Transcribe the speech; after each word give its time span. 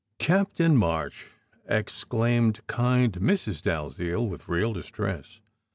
"Captain 0.17 0.75
March!" 0.75 1.27
exclaimed 1.67 2.65
kind 2.65 3.13
Mrs. 3.19 3.61
Dalziel, 3.61 4.27
with 4.27 4.47
real 4.49 4.73
distress. 4.73 5.41